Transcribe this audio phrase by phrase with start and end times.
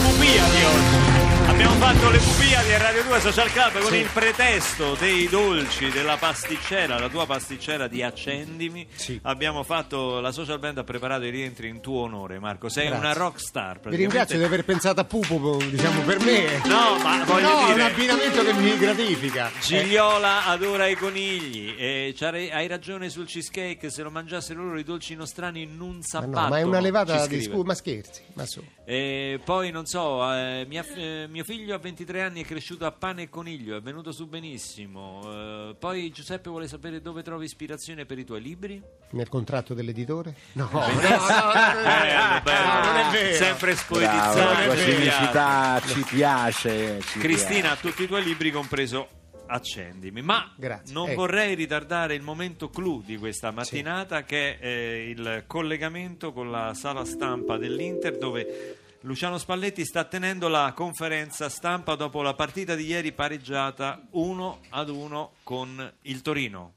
[0.00, 1.19] Niente, le Pupiadi oggi.
[1.60, 6.16] Abbiamo fatto le Pupiadi a Radio 2 Social Club con il pretesto dei dolci della
[6.16, 8.86] pasticcera, la tua pasticcera di Accendimi.
[9.24, 12.70] Abbiamo fatto, la social band ha preparato i rientri in tuo onore, Marco.
[12.70, 13.04] Sei Grazie.
[13.04, 13.78] una rockstar.
[13.90, 16.62] Vi ringrazio di aver pensato a Pupo, diciamo, per me.
[16.64, 17.82] No, ma voglio no, è un dire...
[17.82, 19.48] abbinamento che mi gratifica.
[19.48, 24.78] Eh, Gigliola adora i conigli e c'hai hai ragione sul cheesecake se lo mangiassero loro
[24.78, 28.22] i dolci nostrani non ma, s'appattano no, ma è una levata di scu- ma scherzi,
[28.32, 28.64] ma su.
[28.84, 32.92] e poi non so eh, mia- eh, mio figlio a 23 anni è cresciuto a
[32.92, 38.06] pane e coniglio è venuto su benissimo Eh, poi Giuseppe vuole sapere dove trovi ispirazione
[38.06, 40.32] per i tuoi libri Nel contratto dell'editore?
[40.52, 41.82] No, no, no, no, non è vero.
[41.82, 42.72] Bello, bello.
[42.72, 43.34] No, non è vero.
[43.34, 47.00] sempre spoetizzato la cinicità ci piace.
[47.00, 49.08] ci Cristina ha tutti i tuoi libri compreso
[49.46, 50.94] accendimi ma Grazie.
[50.94, 51.22] non Ecco.
[51.22, 56.72] vorrei ritardare il momento clou di questa mattinata che è eh, il collegamento con la
[56.74, 62.84] sala stampa dell'Inter dove Luciano Spalletti sta tenendo la conferenza stampa dopo la partita di
[62.84, 66.74] ieri pareggiata 1 ad 1 con il Torino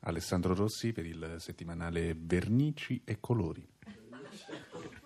[0.00, 3.64] Alessandro Rossi per il settimanale Vernici e Colori.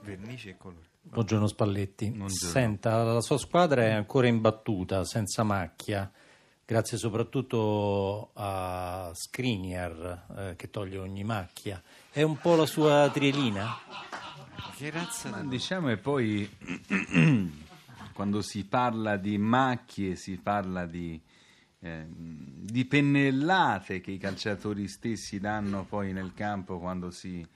[0.00, 2.18] vernici e colori Buongiorno Spalletti.
[2.28, 6.10] Senta, la sua squadra è ancora imbattuta, senza macchia,
[6.64, 11.82] grazie soprattutto a Skriniar eh, che toglie ogni macchia.
[12.10, 14.13] È un po' la sua trielina?
[14.76, 16.48] Che razza Ma di- diciamo e poi
[18.12, 21.20] quando si parla di macchie si parla di,
[21.80, 22.06] ehm,
[22.60, 27.46] di pennellate che i calciatori stessi danno poi nel campo quando si,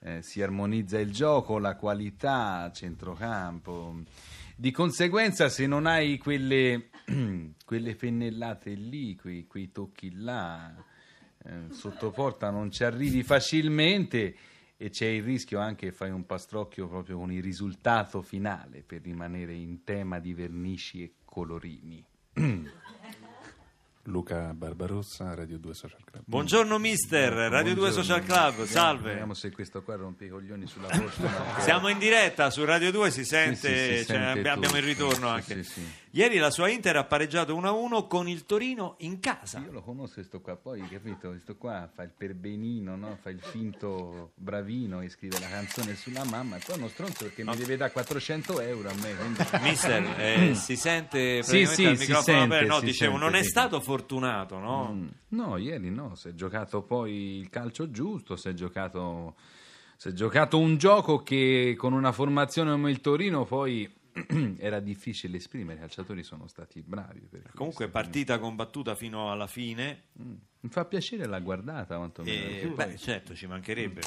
[0.00, 4.02] eh, si armonizza il gioco, la qualità a centrocampo.
[4.56, 6.90] Di conseguenza se non hai quelle,
[7.64, 10.74] quelle pennellate lì, quei, quei tocchi là,
[11.42, 14.36] eh, sotto porta non ci arrivi facilmente
[14.82, 19.02] e c'è il rischio anche che fai un pastrocchio proprio con il risultato finale per
[19.02, 22.02] rimanere in tema di vernici e colorini.
[24.04, 26.24] Luca Barbarossa, Radio 2 Social Club.
[26.26, 28.02] buongiorno mister Radio 2 Buongiorno.
[28.02, 31.20] Social Club Vediamo- salve Vediamo se questo qua rompe i coglioni sulla voce.
[31.60, 34.76] Siamo in diretta su Radio 2, si Sì, sente, sì, si cioè, sente abbi- abbiamo
[34.78, 35.04] il tutto.
[35.04, 35.62] ritorno Sì, anche.
[35.62, 35.86] sì, sì.
[36.12, 39.60] Ieri la sua Inter ha pareggiato 1-1 con il Torino in casa.
[39.60, 43.16] Io lo conosco questo qua, poi capito, questo qua fa il perbenino, no?
[43.20, 47.44] fa il finto bravino e scrive la canzone sulla mamma, poi è uno stronzo perché
[47.44, 49.14] mi deve dare 400 euro a me.
[49.14, 52.66] quindi- Mister, eh, si sente Sì, sì, si microfono sente, aperto?
[52.74, 53.48] No, dicevo, sente, non è sì.
[53.48, 54.92] stato fortunato, no?
[54.92, 59.36] Mm, No, ieri no, si è giocato poi il calcio giusto, si è giocato,
[59.96, 63.88] si è giocato un gioco che con una formazione come il Torino poi
[64.58, 67.28] era difficile esprimere, i calciatori sono stati bravi.
[67.54, 70.04] Comunque partita combattuta fino alla fine.
[70.20, 70.34] Mm.
[70.62, 72.36] Mi fa piacere la guardata, quantomeno.
[72.38, 74.02] E, perché poi- beh, certo, ci mancherebbe.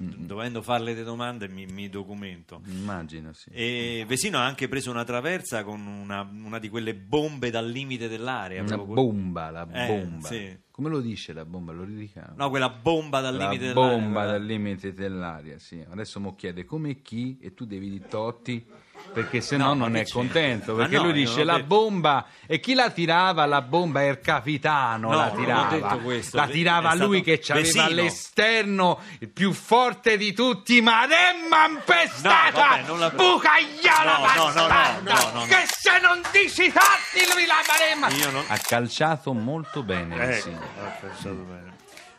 [0.00, 2.62] Mm, Eh, Dovendo farle le domande mi, mi documento.
[2.66, 3.50] Immagino, sì.
[3.52, 8.08] E Vesino ha anche preso una traversa con una, una di quelle bombe dal limite
[8.08, 8.62] dell'area.
[8.62, 10.28] Una bomba, la Eh, bomba.
[10.28, 10.58] sì.
[10.70, 11.72] Come lo dice la bomba?
[11.72, 12.36] Lo ridicamo.
[12.36, 13.98] No, quella bomba dal la limite dell'area.
[13.98, 15.84] bomba quella- dal limite dell'aria, sì.
[15.86, 18.64] Adesso mo chiede come chi e tu devi di Totti
[19.12, 20.12] perché se no, No, ma non è c'è?
[20.12, 23.44] contento Ma perché no, lui dice la detto- bomba e chi la tirava?
[23.46, 25.96] La bomba è il capitano, No, la tirava.
[25.98, 26.36] questo.
[26.36, 32.98] La È tirava lui che c'aveva all'esterno il più forte di tutti, No, vabbè, non
[32.98, 35.14] la- bucagliola No, no, no, bastarda,
[35.46, 38.30] che se non dici Totti lui la Maremma.
[38.32, 41.71] Non- Ha calciato molto bene, Ecco, ha pensato bene.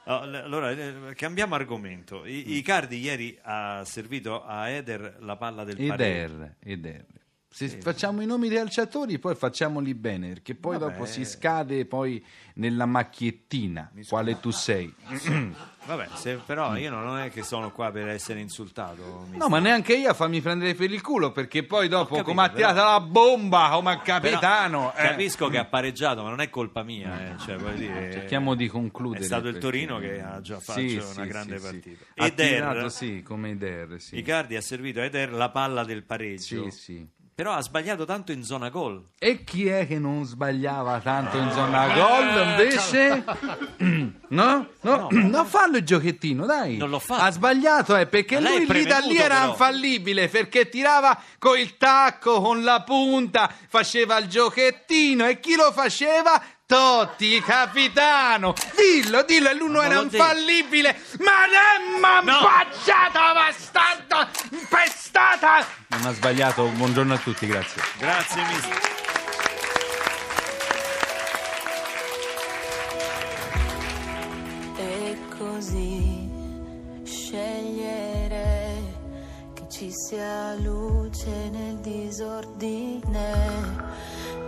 [0.06, 2.26] Oh, Allora, eh, cambiamo argomento.
[2.26, 5.78] I- Icardi ieri ha servito a Eder la palla del.
[5.80, 7.06] Eder, Eder.
[7.56, 10.92] Se facciamo i nomi dei calciatori, poi facciamoli bene, perché poi Vabbè.
[10.94, 12.24] dopo si scade poi
[12.56, 14.92] nella macchiettina, quale tu sei.
[15.86, 19.28] Vabbè, se- però io non è che sono qua per essere insultato.
[19.34, 22.44] No, ma neanche io a farmi prendere per il culo, perché poi dopo, capito, come
[22.44, 24.94] ha tirato però- la bomba, come a Però capitano...
[24.96, 25.02] eh.
[25.10, 27.34] Capisco che ha pareggiato, ma non è colpa mia.
[27.36, 29.22] eh, cioè, dire, Cerchiamo di concludere.
[29.24, 31.72] È stato il Torino che ha già fatto Sì, una sì, grande sì, sì.
[31.72, 32.04] partita.
[32.16, 34.18] Eder, tirato, sì, come Eder, sì.
[34.18, 36.70] Icardi ha servito a Eder la palla del pareggio.
[36.72, 37.08] Sì, sì.
[37.36, 39.04] Però ha sbagliato tanto in zona gol.
[39.18, 43.24] E chi è che non sbagliava tanto in zona gol invece?
[44.34, 44.68] No?
[44.82, 46.78] No, no, fallo il giochettino, dai.
[46.78, 47.22] Non l'ho fatto.
[47.22, 49.50] Ha sbagliato, eh, perché Ma lei lui è lì da lì prevenuto, era però.
[49.52, 55.72] infallibile, perché tirava con il tacco, con la punta, faceva il giochettino e chi lo
[55.72, 56.42] faceva?
[56.66, 58.54] Totti, capitano.
[58.76, 60.98] Dillo, dillo, e lui non non era infallibile.
[61.20, 65.66] Ma è mampacciata, bastarda, impestata.
[65.88, 67.82] Non ha sbagliato, buongiorno a tutti, grazie.
[67.98, 68.92] Grazie, mister.
[74.78, 76.30] E così
[77.04, 78.82] scegliere
[79.54, 83.32] che ci sia luce nel disordine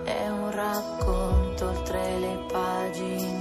[0.06, 3.35] è un racconto oltre le pagine.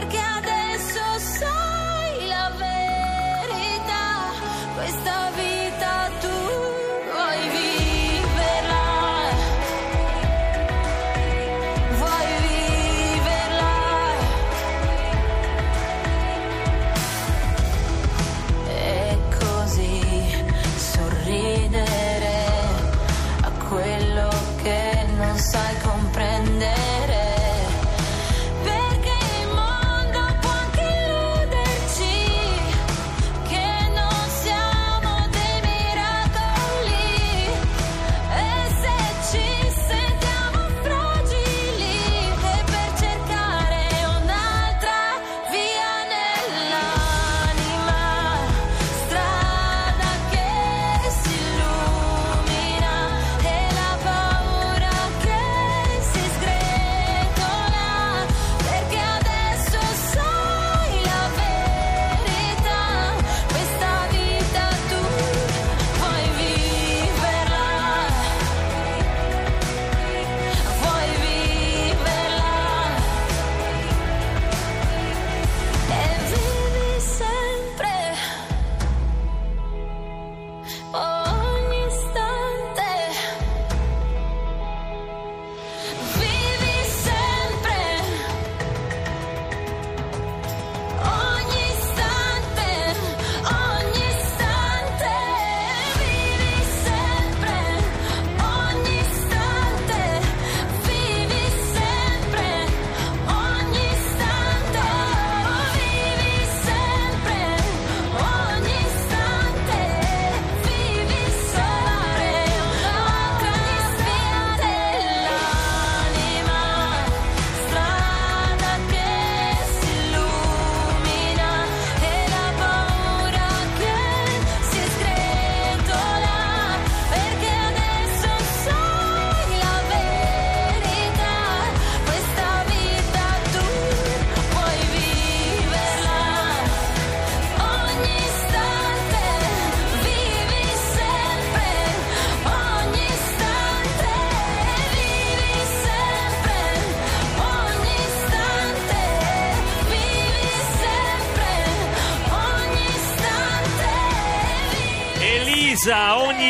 [0.00, 0.39] Perché adesso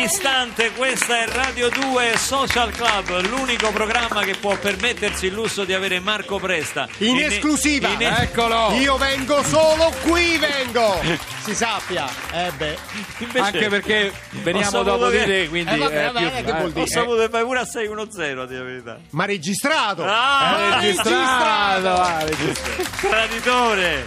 [0.01, 5.63] ogni istante, questa è Radio 2 Social Club, l'unico programma che può permettersi il lusso
[5.63, 6.87] di avere Marco Presta.
[6.99, 7.87] In In- esclusiva.
[7.89, 8.71] in- Eccolo!
[8.73, 10.99] Io vengo solo qui, vengo!
[11.41, 12.07] Si sappia.
[12.31, 12.77] Eh beh.
[13.17, 16.69] invece- Anche perché veniamo dopo di che- te, quindi Eh, vabbè, vabbè, più- che vuol
[16.69, 16.81] eh, dire?
[16.81, 18.99] Ho saputo che fai pure a 610 a dire la verità.
[19.09, 20.03] Ma registrato!
[20.05, 22.83] Ah, è registrato, ah, registrato.
[23.09, 24.05] Traditore!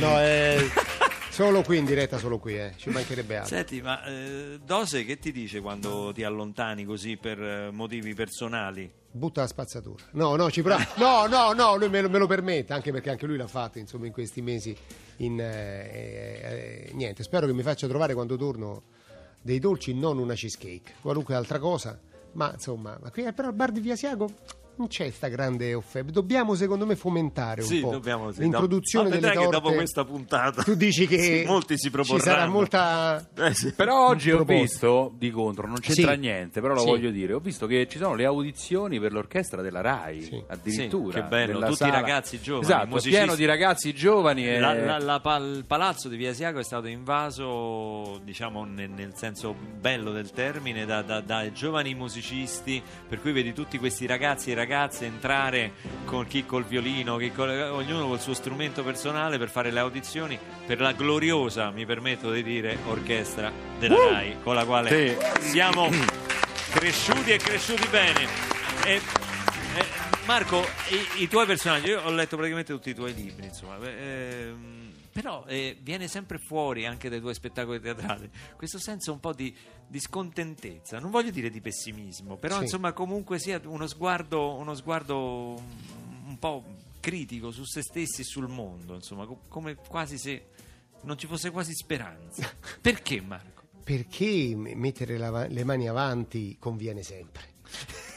[0.00, 0.70] No, eh,
[1.34, 2.74] solo qui in diretta, solo qui, eh.
[2.76, 3.56] Ci mancherebbe altro.
[3.56, 8.88] Senti, ma eh, Dose che ti dice quando ti allontani così per eh, motivi personali?
[9.10, 10.04] Butta la spazzatura.
[10.12, 10.86] No, no, ci prova.
[10.96, 13.80] No, no, no, lui me lo, me lo permette, anche perché anche lui l'ha fatto,
[13.80, 14.76] insomma, in questi mesi.
[15.16, 18.82] In, eh, eh, eh, niente, spero che mi faccia trovare quando torno
[19.42, 21.98] dei dolci, non una cheesecake, qualunque altra cosa.
[22.32, 24.30] Ma insomma, ma qui, però al bar di Via Siago
[24.76, 26.10] non c'è sta grande offerta.
[26.10, 29.44] Dobbiamo, secondo me, fomentare un Sì, po' dobbiamo sì, l'introduzione ma delle torte.
[29.44, 32.22] che dopo questa puntata Tu dici che sì, molti si ci proporranno.
[32.22, 33.72] sarà molta Eh, sì.
[33.72, 36.18] Però oggi ho visto, di contro, non c'entra Sì.
[36.20, 36.86] niente, però lo Sì.
[36.86, 40.44] voglio dire, ho visto che ci sono le audizioni per l'orchestra della RAI, Sì.
[40.48, 41.16] addirittura.
[41.16, 43.16] Sì, che bello, tutti sala- ragazzi giovani, Esatto, musicisti.
[43.16, 44.58] pieno di ragazzi giovani e...
[44.58, 49.54] La- la- la il palazzo di Via Siago è stato invaso, diciamo, nel, nel senso
[49.80, 54.54] bello del termine, da, da- da giovani musicisti, per cui vedi tutti questi ragazzi e
[54.64, 55.72] ragazze entrare
[56.06, 60.38] con chi col violino, chi col- ognuno col suo strumento personale per fare le audizioni
[60.66, 65.50] per la gloriosa, mi permetto di dire, orchestra della RAI, con la quale Sì.
[65.50, 65.90] siamo
[66.72, 68.26] cresciuti e cresciuti bene.
[68.84, 69.00] E-
[69.76, 69.84] eh,
[70.24, 74.48] Marco, i, i tuoi personaggi, io ho letto praticamente tutti i tuoi libri, insomma, beh,
[74.48, 79.32] ehm, però eh, viene sempre fuori anche dai tuoi spettacoli teatrali questo senso un po'
[79.32, 79.54] di,
[79.86, 82.62] di scontentezza, non voglio dire di pessimismo, però Sì.
[82.64, 85.54] insomma comunque sia uno sguardo, uno sguardo
[86.26, 86.64] un po'
[86.98, 90.46] critico su se stessi e sul mondo, insomma, co- come quasi se
[91.02, 92.50] non ci fosse quasi speranza.
[92.80, 93.52] Perché Marco?
[93.84, 97.42] perché mettere la le mani avanti conviene sempre.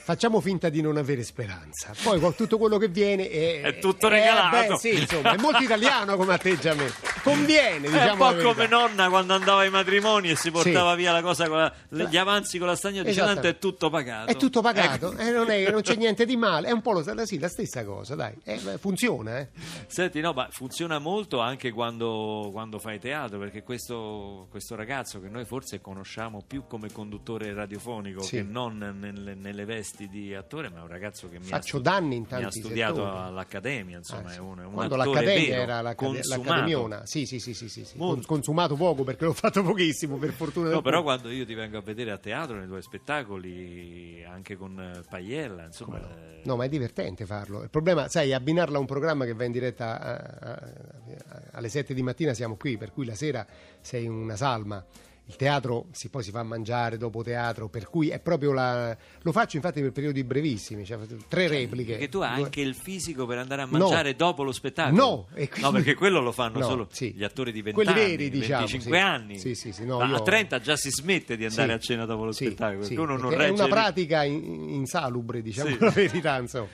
[0.07, 1.91] Facciamo finta di non avere speranza.
[2.01, 4.75] Poi con tutto quello che viene è, È tutto regalato.
[4.75, 6.93] beh, sì, insomma, è molto italiano come atteggiamento.
[7.23, 10.91] Conviene, È diciamo un la po' come nonna quando andava ai matrimoni e si portava
[10.91, 10.97] Sì.
[10.99, 13.33] via la cosa con la- le- gli avanzi con la stagna Esatto.
[13.33, 14.31] tanto è tutto pagato.
[14.31, 15.21] È tutto pagato, Ecco.
[15.21, 17.83] eh, non, è- non c'è niente di male, è un po' lo, sì, la stessa
[17.83, 19.39] cosa, dai, Eh, funziona.
[19.39, 19.49] Eh.
[19.87, 25.27] Senti, no, ma funziona molto anche quando, quando fai teatro, perché questo, questo ragazzo che
[25.27, 28.37] noi forse conosciamo più come conduttore radiofonico Sì.
[28.37, 31.77] che non nelle, nelle vesti di attore, ma è un ragazzo che mi ha, Faccio
[31.77, 33.17] stu- danni in mi ha studiato settori.
[33.25, 34.37] all'accademia, insomma, Ah, sì.
[34.37, 37.83] è un, è un Quando l'accademia vero, era l'accade- l'accademiona, sì, sì, sì, sì, sì,
[37.85, 37.97] sì.
[37.97, 40.69] Con- consumato poco perché l'ho fatto pochissimo, per fortuna.
[40.69, 44.79] No, però quando io ti vengo a vedere a teatro nei tuoi spettacoli, anche con
[44.79, 47.63] eh, Paiella, insomma, eh, No, ma è divertente farlo.
[47.63, 51.69] Il problema, sai, abbinarla a un programma che va in diretta a- a- a- alle
[51.69, 53.45] 7 di mattina siamo qui, per cui la sera
[53.81, 54.83] sei una salma.
[55.29, 58.95] Il teatro si, poi si fa mangiare dopo teatro, per cui è proprio la...
[59.23, 61.91] Lo faccio infatti per periodi brevissimi, cioè tre repliche.
[61.93, 63.77] Perché tu hai anche il fisico per andare a No.
[63.77, 64.95] mangiare dopo lo spettacolo?
[64.95, 67.11] No, quindi- No, perché quello lo fanno No, solo sì.
[67.13, 69.03] gli attori di 20 Quelli anni, veri, diciamo, 25 sì.
[69.03, 69.37] anni.
[69.37, 72.05] Sì, sì, sì, no, Ma io- A 30 già si smette di andare a cena
[72.05, 75.75] dopo lo spettacolo, sì, perché uno non perché è regge una pratica in- insalubre, diciamo
[75.77, 76.67] la verità, insomma.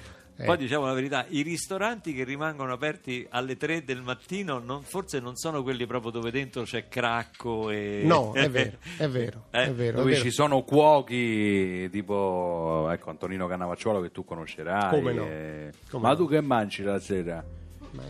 [0.43, 0.45] Eh.
[0.45, 5.19] Poi diciamo la verità, i ristoranti che rimangono aperti alle 3 del mattino non- forse
[5.19, 8.01] non sono quelli proprio dove dentro c'è cracco e...
[8.05, 9.93] No, è vero, è vero, Eh, è vero.
[9.97, 10.23] è Dove vero.
[10.23, 14.89] ci sono cuochi tipo ecco, Antonino Cannavacciuolo che tu conoscerai.
[14.89, 15.23] Come no?
[15.25, 15.71] eh.
[15.89, 16.15] Come Ma no.
[16.15, 17.43] tu che mangi la sera?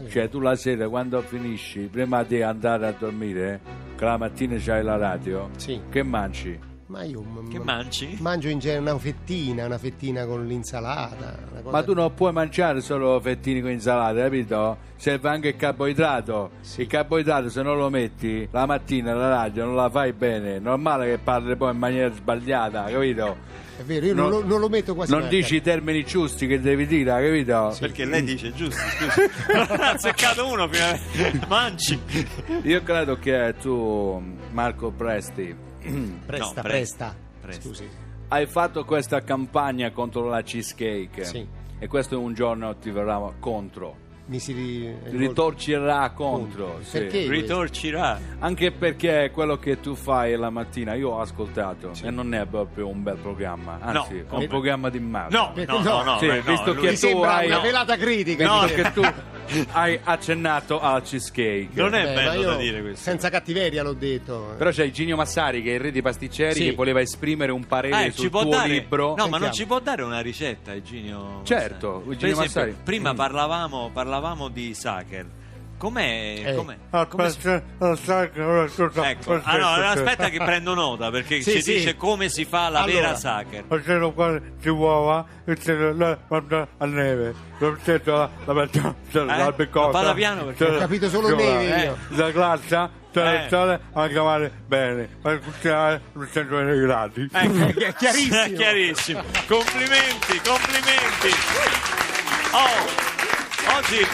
[0.09, 3.59] Cioè tu la sera quando finisci, prima di andare a dormire,
[3.97, 5.81] che la mattina c'hai la radio, Sì.
[5.89, 6.57] che mangi?
[6.93, 8.17] Ma io m- Che mangi?
[8.19, 11.37] Mangio in genere una fettina, una fettina con l'insalata.
[11.51, 14.77] una cosa- Ma tu non puoi mangiare solo fettini con insalata, capito?
[14.95, 16.51] Serve anche il carboidrato.
[16.77, 20.59] Il carboidrato se non lo metti la mattina la radio non la fai bene.
[20.59, 23.61] Normale che parli poi in maniera sbagliata, capito?
[23.75, 26.45] È vero, io non, non- lo, non lo metto quasi Non dici i termini giusti
[26.45, 27.75] che devi dire, capito?
[27.79, 29.21] Perché lei dice giusto, scusa.
[29.67, 30.95] Non ha azzeccato uno prima.
[31.47, 31.99] Mangi.
[32.61, 34.21] Io credo che tu,
[34.51, 35.55] Marco Presti,
[36.25, 37.15] Presta, No, pre- presta.
[37.41, 37.67] presta.
[37.67, 37.87] Scusi.
[38.29, 41.23] hai fatto questa campagna contro la cheesecake.
[41.25, 41.45] Sì.
[41.79, 44.01] E questo un giorno ti verrà contro.
[44.25, 46.77] Mi si ri- ritorcerà contro.
[46.81, 46.99] sì.
[46.99, 47.27] Perché?
[47.27, 48.17] Ritorcerà.
[48.39, 52.87] Anche perché quello che tu fai la mattina io ho ascoltato e non è proprio
[52.87, 55.37] un bel programma, anzi No, un programma di merda.
[55.37, 57.97] No, no, no, no, Sì, no, visto lui- che Mi tu sembra hai una velata
[57.97, 58.45] critica.
[58.45, 59.01] No, che tu
[59.71, 61.69] hai accennato alla cheesecake.
[61.73, 63.01] Non è Beh, bello io da dire questo.
[63.03, 64.55] Senza cattiveria l'ho detto.
[64.57, 66.63] Però c'è Ginio Massari che è il re dei pasticceri Sì.
[66.65, 68.67] che voleva esprimere un parere Eh, sul ci può tuo dare...
[68.69, 69.09] libro.
[69.09, 69.53] No, ma non Sentiamo.
[69.53, 72.75] ci può dare una ricetta, Eugenio Certo, esempio, Massari.
[72.83, 73.15] Prima Mm.
[73.15, 75.25] parlavamo, parlavamo di Sacher.
[75.83, 76.41] Com'è?
[76.45, 76.55] Eh.
[76.55, 76.77] com'è-
[77.09, 77.39] come si-
[77.77, 81.73] Aspetta, Ecco, ah, no, aspetta che prendo nota perché Sì, ci sì.
[81.73, 83.01] dice come si fa la Allora.
[83.01, 83.65] vera Sacher.
[83.67, 86.17] Facendo qua di uova e se la
[86.77, 87.33] a neve.
[87.59, 89.53] Non c'è la la metà la Eh?
[89.53, 89.87] piccola.
[89.91, 91.97] Vada piano perché- Ho capito solo neve io.
[92.15, 93.47] La glassa, Eh.
[93.91, 95.09] a cavare bene.
[95.21, 97.29] Per cucinare 220 gradi.
[97.29, 97.79] Ecco.
[97.81, 98.45] È chiarissimo.
[98.55, 99.21] chiarissimo.
[99.49, 101.29] Complimenti, complimenti.
[102.53, 104.05] Oh, oggi,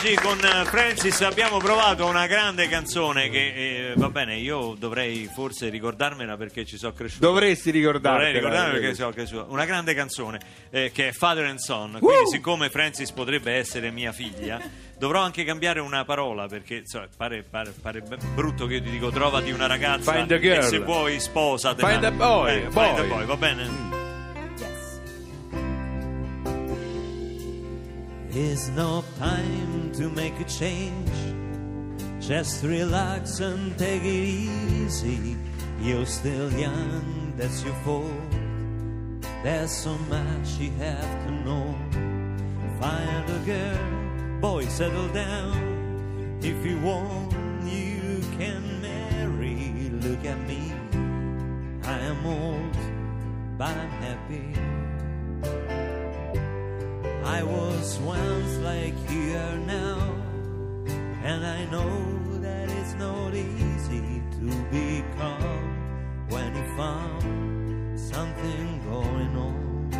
[0.00, 5.28] Oggi con eh, Francis abbiamo provato una grande canzone che eh, va bene, io dovrei
[5.34, 7.26] forse ricordarmela perché ci sono cresciuto.
[7.26, 8.14] Dovresti ricordartela.
[8.26, 10.38] Dovrei ricordarmi perché so che so- una grande canzone
[10.70, 11.98] eh, che è Father and Son.
[12.00, 14.60] Quindi, siccome Francis potrebbe essere mia figlia,
[14.96, 18.00] dovrò anche cambiare una parola perché insomma, pare, pare- pare
[18.34, 20.62] brutto che io ti dico trovati una ragazza Find a e girl.
[20.62, 21.88] se vuoi sposatela.
[21.88, 23.08] Find a boy, Eh, find a boy.
[23.08, 23.96] boy, va bene?
[28.30, 31.10] There's no time to make a change.
[32.20, 35.36] Just relax and take it easy.
[35.80, 38.30] You're still young, that's your fault.
[39.42, 41.74] There's so much you have to know.
[42.78, 46.38] Find a girl, boy, settle down.
[46.42, 47.32] If you want,
[47.66, 49.90] you can marry.
[50.00, 50.72] Look at me,
[51.82, 52.76] I am old,
[53.58, 54.67] but I'm happy.
[57.78, 58.94] Was like
[59.36, 59.98] are now,
[61.22, 69.36] and I know that it's not easy to be calm when you found something going
[69.36, 69.90] on.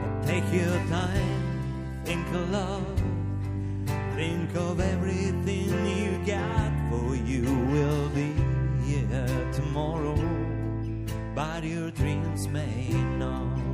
[0.00, 3.02] But take your time, think of love,
[4.16, 8.32] think of everything you got, for you will be
[8.86, 10.16] here tomorrow,
[11.34, 13.71] but your dreams may not.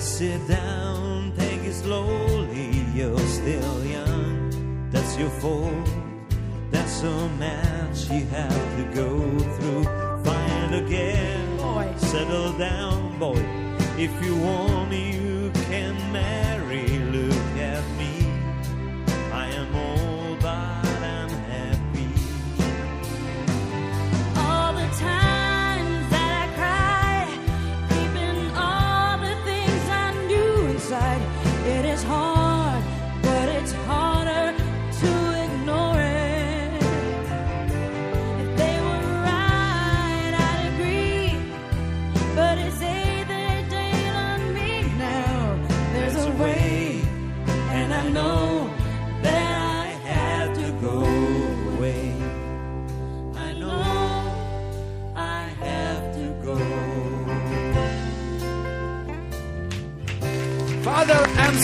[0.00, 0.77] sit down.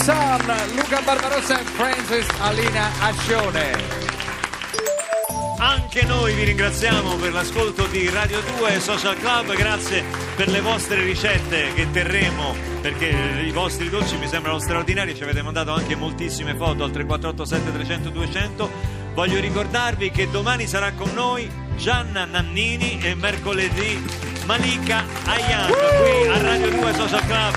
[0.05, 3.73] Son, Luca Barbarossa e Francis Alina Accione.
[5.57, 10.03] Anche noi vi ringraziamo per l'ascolto di Radio 2 Social Club, grazie
[10.35, 13.07] per le vostre ricette che terremo perché
[13.47, 18.09] i vostri dolci mi sembrano straordinari, ci avete mandato anche moltissime foto al 3487 300
[18.09, 18.69] 200.
[19.15, 24.05] Voglio ricordarvi che domani sarà con noi Gianna Nannini e mercoledì
[24.45, 27.55] Malika Ayan qui a Radio 2 Social Club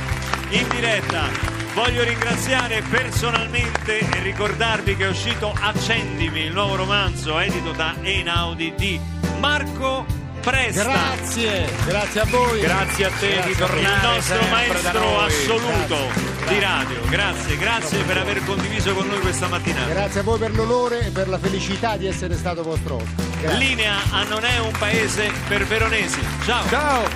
[0.49, 1.48] in diretta.
[1.79, 8.75] Voglio ringraziare personalmente e ricordarvi che è uscito Accendimi, il nuovo romanzo edito da Einaudi
[8.77, 9.01] di
[9.39, 10.05] Marco
[10.41, 10.83] Presta.
[10.83, 12.61] Grazie, grazie a voi.
[12.61, 16.49] Grazie a te di il tornare nostro sempre da maestro assoluto Grazie.
[16.49, 17.01] di radio.
[17.09, 19.89] Grazie, grazie per aver condiviso con noi questa mattinata.
[19.89, 23.23] Grazie a voi per l'onore e per la felicità di essere stato vostro ospite.
[23.41, 23.59] Grazie.
[23.59, 26.19] Linea a Non è un paese per veronesi.
[26.45, 26.69] Ciao.
[26.69, 27.09] Ciao.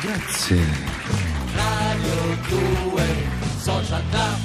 [0.00, 0.88] Grazie.
[1.54, 4.40] Radio 2 Social Club.